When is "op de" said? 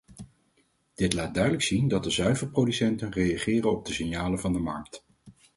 3.71-3.93